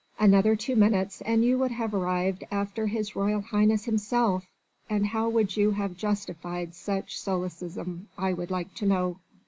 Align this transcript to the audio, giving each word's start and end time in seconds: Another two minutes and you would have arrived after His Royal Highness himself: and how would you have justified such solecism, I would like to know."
Another 0.17 0.55
two 0.55 0.75
minutes 0.75 1.21
and 1.27 1.45
you 1.45 1.59
would 1.59 1.69
have 1.69 1.93
arrived 1.93 2.43
after 2.49 2.87
His 2.87 3.15
Royal 3.15 3.39
Highness 3.41 3.85
himself: 3.85 4.47
and 4.89 5.05
how 5.05 5.29
would 5.29 5.55
you 5.55 5.69
have 5.73 5.95
justified 5.95 6.73
such 6.73 7.19
solecism, 7.19 8.07
I 8.17 8.33
would 8.33 8.49
like 8.49 8.73
to 8.73 8.87
know." 8.87 9.19